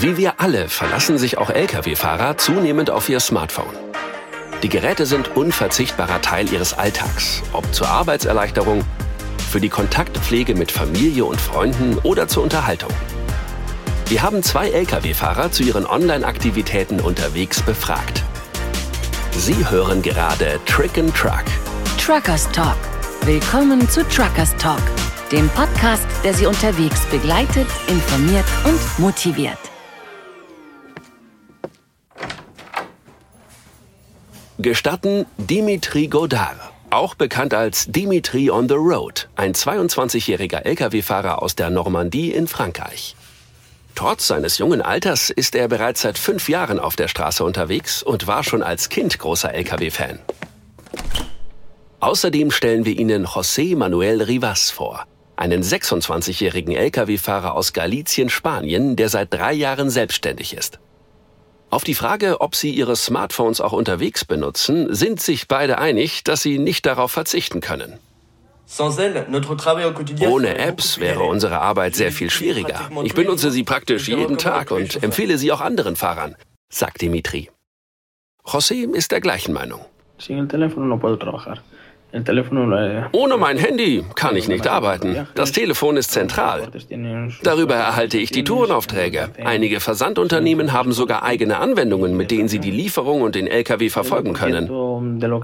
[0.00, 3.74] Wie wir alle verlassen sich auch Lkw-Fahrer zunehmend auf ihr Smartphone.
[4.62, 8.84] Die Geräte sind unverzichtbarer Teil ihres Alltags, ob zur Arbeitserleichterung,
[9.50, 12.92] für die Kontaktpflege mit Familie und Freunden oder zur Unterhaltung.
[14.06, 18.22] Wir haben zwei Lkw-Fahrer zu ihren Online-Aktivitäten unterwegs befragt.
[19.32, 21.44] Sie hören gerade Trick and Truck.
[22.00, 22.78] Truckers Talk.
[23.22, 24.82] Willkommen zu Truckers Talk,
[25.32, 29.58] dem Podcast, der Sie unterwegs begleitet, informiert und motiviert.
[34.60, 36.58] Gestatten Dimitri Godard,
[36.90, 43.14] auch bekannt als Dimitri on the Road, ein 22-jähriger Lkw-Fahrer aus der Normandie in Frankreich.
[43.94, 48.26] Trotz seines jungen Alters ist er bereits seit fünf Jahren auf der Straße unterwegs und
[48.26, 50.18] war schon als Kind großer Lkw-Fan.
[52.00, 55.04] Außerdem stellen wir Ihnen José Manuel Rivas vor,
[55.36, 60.80] einen 26-jährigen Lkw-Fahrer aus Galicien, Spanien, der seit drei Jahren selbstständig ist.
[61.70, 66.42] Auf die Frage, ob sie ihre Smartphones auch unterwegs benutzen, sind sich beide einig, dass
[66.42, 67.98] sie nicht darauf verzichten können.
[70.26, 72.90] Ohne Apps wäre unsere Arbeit sehr viel schwieriger.
[73.04, 76.36] Ich benutze sie praktisch jeden Tag und empfehle sie auch anderen Fahrern,
[76.70, 77.50] sagt Dimitri.
[78.44, 79.80] José ist der gleichen Meinung.
[83.12, 85.26] Ohne mein Handy kann ich nicht arbeiten.
[85.34, 86.68] Das Telefon ist zentral.
[87.42, 89.30] Darüber erhalte ich die Tourenaufträge.
[89.44, 94.32] Einige Versandunternehmen haben sogar eigene Anwendungen, mit denen sie die Lieferung und den LKW verfolgen
[94.32, 94.68] können.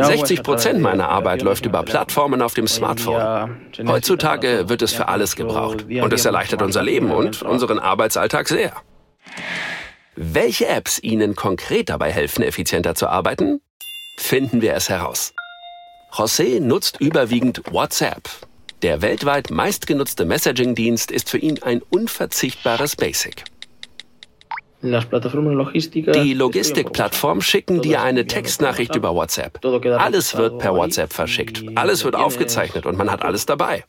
[0.00, 3.56] 60 Prozent meiner Arbeit läuft über Plattformen auf dem Smartphone.
[3.86, 5.86] Heutzutage wird es für alles gebraucht.
[5.88, 8.72] Und es erleichtert unser Leben und unseren Arbeitsalltag sehr.
[10.16, 13.60] Welche Apps Ihnen konkret dabei helfen, effizienter zu arbeiten?
[14.18, 15.32] Finden wir es heraus.
[16.12, 18.28] José nutzt überwiegend WhatsApp.
[18.82, 23.44] Der weltweit meistgenutzte Messaging-Dienst ist für ihn ein unverzichtbares Basic.
[24.80, 29.64] Die Logistikplattformen schicken dir eine Textnachricht über WhatsApp.
[29.64, 31.64] Alles wird per WhatsApp verschickt.
[31.74, 33.84] Alles wird aufgezeichnet und man hat alles dabei.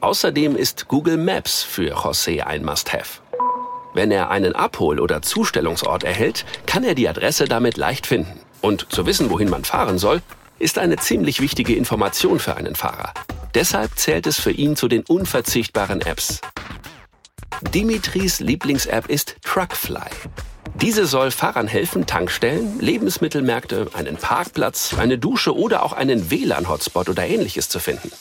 [0.00, 3.20] Außerdem ist Google Maps für José ein Must-Have.
[3.94, 8.40] Wenn er einen Abhol- oder Zustellungsort erhält, kann er die Adresse damit leicht finden.
[8.60, 10.20] Und zu wissen, wohin man fahren soll,
[10.58, 13.12] ist eine ziemlich wichtige Information für einen Fahrer.
[13.54, 16.40] Deshalb zählt es für ihn zu den unverzichtbaren Apps.
[17.74, 20.10] Dimitris Lieblings-App ist Truckfly.
[20.80, 27.26] Diese soll Fahrern helfen, Tankstellen, Lebensmittelmärkte, einen Parkplatz, eine Dusche oder auch einen WLAN-Hotspot oder
[27.26, 28.12] ähnliches zu finden.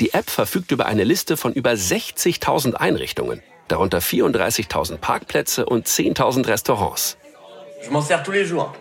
[0.00, 6.46] Die App verfügt über eine Liste von über 60.000 Einrichtungen, darunter 34.000 Parkplätze und 10.000
[6.48, 7.16] Restaurants.
[7.82, 8.72] Je m'en sers tous les jours.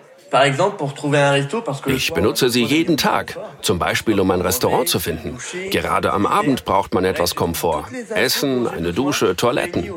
[1.87, 5.37] Ich benutze sie jeden Tag, zum Beispiel um ein Restaurant zu finden.
[5.71, 7.85] Gerade am Abend braucht man etwas Komfort.
[8.09, 9.91] Essen, eine Dusche, Toiletten.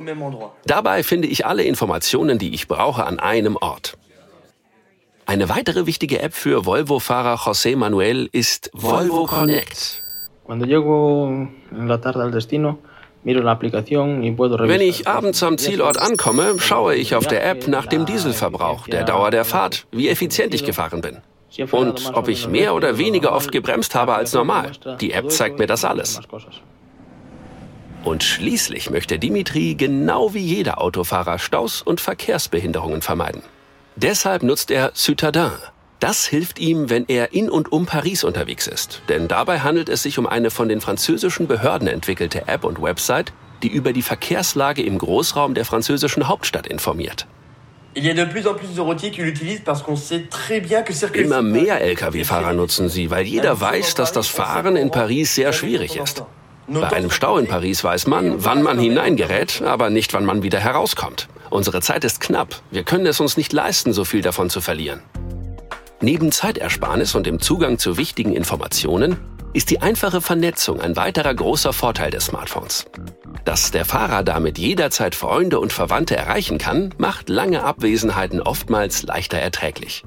[0.66, 3.96] Dabei finde ich alle Informationen, die ich brauche, an einem Ort.
[5.26, 10.02] Eine weitere wichtige App für Volvo-Fahrer José Manuel ist Volvo Connect.
[10.44, 11.28] Cuando llego
[11.70, 12.78] en la tarde al destino,
[13.28, 19.04] wenn ich abends am Zielort ankomme, schaue ich auf der App nach dem Dieselverbrauch, der
[19.04, 21.18] Dauer der Fahrt, wie effizient ich gefahren bin.
[21.70, 24.72] Und ob ich mehr oder weniger oft gebremst habe als normal.
[25.00, 26.20] Die App zeigt mir das alles.
[28.04, 33.42] Und schließlich möchte Dimitri genau wie jeder Autofahrer Staus und Verkehrsbehinderungen vermeiden.
[33.96, 35.50] Deshalb nutzt er Citadin,
[36.00, 39.02] das hilft ihm, wenn er in und um Paris unterwegs ist.
[39.08, 43.32] Denn dabei handelt es sich um eine von den französischen Behörden entwickelte App und Website,
[43.62, 47.26] die über die Verkehrslage im Großraum der französischen Hauptstadt informiert.
[51.14, 55.96] Immer mehr Lkw-Fahrer nutzen sie, weil jeder weiß, dass das Fahren in Paris sehr schwierig
[55.96, 56.22] ist.
[56.68, 60.60] Bei einem Stau in Paris weiß man, wann man hineingerät, aber nicht, wann man wieder
[60.60, 61.28] herauskommt.
[61.50, 62.60] Unsere Zeit ist knapp.
[62.70, 65.02] Wir können es uns nicht leisten, so viel davon zu verlieren.
[66.00, 69.16] Neben Zeitersparnis und dem Zugang zu wichtigen Informationen
[69.52, 72.86] ist die einfache Vernetzung ein weiterer großer Vorteil des Smartphones.
[73.44, 79.38] Dass der Fahrer damit jederzeit Freunde und Verwandte erreichen kann, macht lange Abwesenheiten oftmals leichter
[79.38, 80.04] erträglich.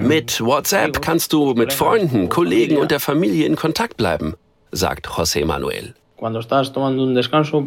[0.00, 4.34] Mit WhatsApp kannst du mit Freunden, Kollegen und der Familie in Kontakt bleiben,
[4.72, 5.94] sagt José Manuel.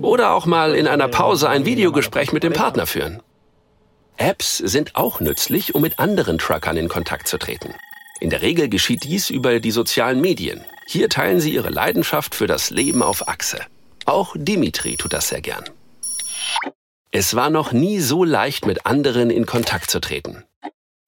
[0.04, 3.22] Oder auch mal in einer Pause ein Videogespräch mit dem Partner führen.
[4.18, 7.74] Apps sind auch nützlich, um mit anderen Truckern in Kontakt zu treten.
[8.19, 10.63] In der Regel geschieht dies über die sozialen Medien.
[10.86, 13.60] Hier teilen sie ihre Leidenschaft für das Leben auf Achse.
[14.06, 15.63] Auch Dimitri tut das sehr gern.
[17.12, 20.44] Es war noch nie so leicht, mit anderen in Kontakt zu treten.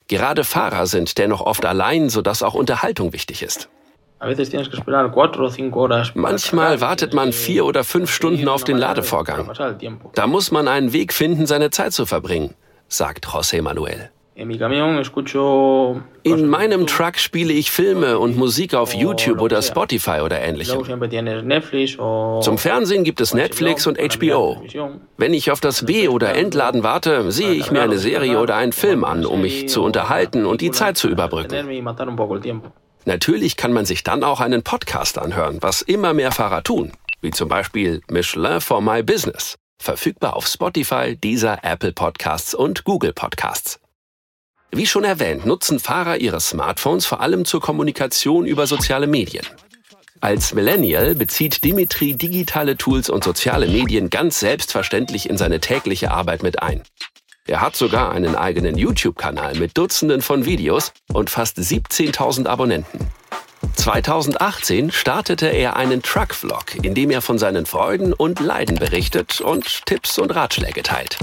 [0.07, 3.69] Gerade Fahrer sind dennoch oft allein, sodass auch Unterhaltung wichtig ist.
[6.13, 9.51] Manchmal wartet man vier oder fünf Stunden auf den Ladevorgang.
[10.13, 12.53] Da muss man einen Weg finden, seine Zeit zu verbringen,
[12.87, 14.09] sagt José Manuel.
[16.23, 20.83] In meinem Truck spiele ich Filme und Musik auf YouTube oder Spotify oder ähnlichem.
[22.41, 24.61] Zum Fernsehen gibt es Netflix und HBO.
[25.15, 28.73] Wenn ich auf das B- oder Entladen warte, sehe ich mir eine Serie oder einen
[28.73, 31.85] Film an, um mich zu unterhalten und die Zeit zu überbrücken.
[33.05, 36.91] Natürlich kann man sich dann auch einen Podcast anhören, was immer mehr Fahrer tun,
[37.21, 43.13] wie zum Beispiel Michelin for My Business, verfügbar auf Spotify, Deezer, Apple Podcasts und Google
[43.13, 43.79] Podcasts.
[44.71, 49.45] Wie schon erwähnt, nutzen Fahrer ihre Smartphones vor allem zur Kommunikation über soziale Medien.
[50.21, 56.41] Als Millennial bezieht Dimitri digitale Tools und soziale Medien ganz selbstverständlich in seine tägliche Arbeit
[56.41, 56.81] mit ein.
[57.47, 63.11] Er hat sogar einen eigenen YouTube-Kanal mit Dutzenden von Videos und fast 17.000 Abonnenten.
[63.75, 69.85] 2018 startete er einen Truck-Vlog, in dem er von seinen Freuden und Leiden berichtet und
[69.85, 71.17] Tipps und Ratschläge teilt.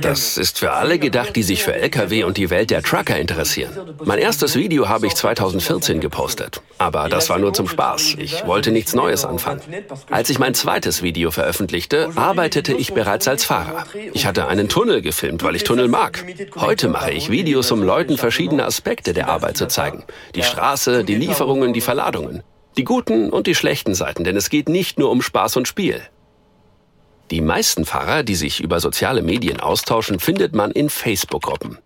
[0.00, 3.94] Das ist für alle gedacht, die sich für Lkw und die Welt der Trucker interessieren.
[4.04, 6.62] Mein erstes Video habe ich 2014 gepostet.
[6.78, 8.16] Aber das war nur zum Spaß.
[8.18, 9.60] Ich wollte nichts Neues anfangen.
[10.10, 13.84] Als ich mein zweites Video veröffentlichte, arbeitete ich bereits als Fahrer.
[14.14, 16.24] Ich hatte einen Tunnel gefilmt, weil ich Tunnel mag.
[16.56, 20.02] Heute mache ich Videos, um Leuten verschiedene Aspekte der Arbeit zu zeigen.
[20.34, 22.42] Die Straße, die Lieferungen, die Verladungen.
[22.76, 26.02] Die guten und die schlechten Seiten, denn es geht nicht nur um Spaß und Spiel.
[27.30, 31.78] Die meisten Fahrer, die sich über soziale Medien austauschen, findet man in Facebook-Gruppen.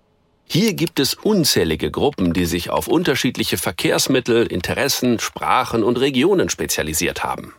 [0.46, 7.24] Hier gibt es unzählige Gruppen, die sich auf unterschiedliche Verkehrsmittel, Interessen, Sprachen und Regionen spezialisiert
[7.24, 7.54] haben.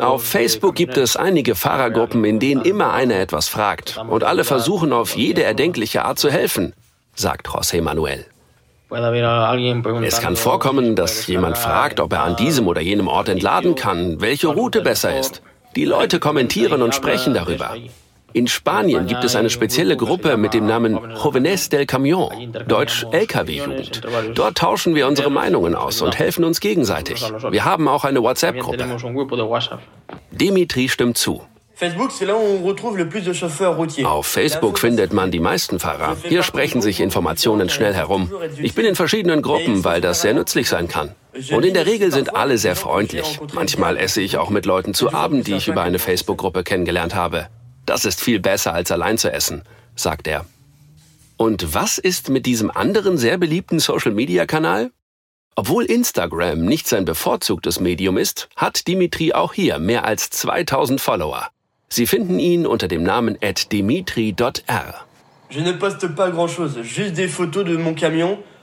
[0.00, 4.92] Auf Facebook gibt es einige Fahrergruppen, in denen immer einer etwas fragt und alle versuchen
[4.92, 6.74] auf jede erdenkliche Art zu helfen,
[7.14, 8.26] sagt José Manuel.
[10.02, 14.20] Es kann vorkommen, dass jemand fragt, ob er an diesem oder jenem Ort entladen kann,
[14.20, 15.42] welche Route besser ist.
[15.78, 17.76] Die Leute kommentieren und sprechen darüber.
[18.32, 24.02] In Spanien gibt es eine spezielle Gruppe mit dem Namen Jóvenes del Camión, deutsch LKW-Jugend.
[24.34, 27.32] Dort tauschen wir unsere Meinungen aus und helfen uns gegenseitig.
[27.52, 28.96] Wir haben auch eine WhatsApp-Gruppe.
[30.32, 31.42] Dimitri stimmt zu.
[34.04, 36.16] Auf Facebook findet man die meisten Fahrer.
[36.24, 38.32] Hier sprechen sich Informationen schnell herum.
[38.60, 41.14] Ich bin in verschiedenen Gruppen, weil das sehr nützlich sein kann.
[41.50, 43.40] Und in der Regel sind alle sehr freundlich.
[43.52, 47.48] Manchmal esse ich auch mit Leuten zu Abend, die ich über eine Facebook-Gruppe kennengelernt habe.
[47.86, 49.62] Das ist viel besser, als allein zu essen,
[49.94, 50.44] sagt er.
[51.36, 54.90] Und was ist mit diesem anderen sehr beliebten Social-Media-Kanal?
[55.54, 61.48] Obwohl Instagram nicht sein bevorzugtes Medium ist, hat Dimitri auch hier mehr als 2000 Follower.
[61.88, 63.38] Sie finden ihn unter dem Namen
[63.72, 65.07] @dimitri.r.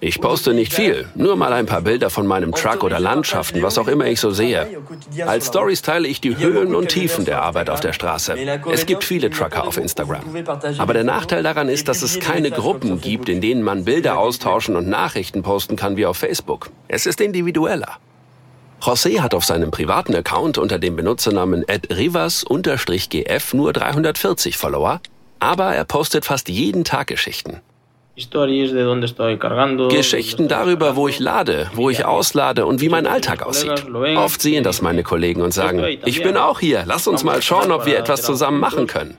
[0.01, 3.79] Ich poste nicht viel, nur mal ein paar Bilder von meinem Truck oder Landschaften, was
[3.79, 4.67] auch immer ich so sehe.
[5.25, 8.35] Als Stories teile ich die Höhen und Tiefen der Arbeit auf der Straße.
[8.71, 10.23] Es gibt viele Trucker auf Instagram.
[10.77, 14.75] Aber der Nachteil daran ist, dass es keine Gruppen gibt, in denen man Bilder austauschen
[14.75, 16.69] und Nachrichten posten kann wie auf Facebook.
[16.87, 17.97] Es ist individueller.
[18.81, 25.01] José hat auf seinem privaten Account unter dem Benutzernamen rivas-gf nur 340 Follower,
[25.39, 27.61] aber er postet fast jeden Tag Geschichten.
[29.89, 33.85] Geschichten darüber, wo ich lade, wo ich auslade und wie mein Alltag aussieht.
[34.15, 37.71] Oft sehen das meine Kollegen und sagen, ich bin auch hier, lass uns mal schauen,
[37.71, 39.17] ob wir etwas zusammen machen können.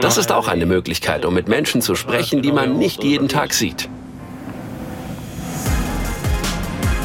[0.00, 3.54] Das ist auch eine Möglichkeit, um mit Menschen zu sprechen, die man nicht jeden Tag
[3.54, 3.88] sieht.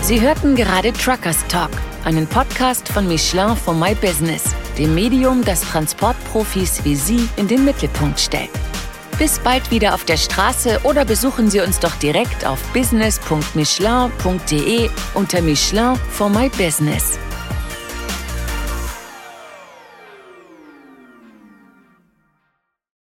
[0.02, 1.72] Sie hörten gerade Truckers Talk,
[2.04, 7.66] einen Podcast von Michelin for My Business, dem Medium, das Transportprofis wie Sie in den
[7.66, 8.50] Mittelpunkt stellt.
[9.18, 15.42] Bis bald wieder auf der Straße oder besuchen Sie uns doch direkt auf business.michelin.de unter
[15.42, 17.18] Michelin for My Business.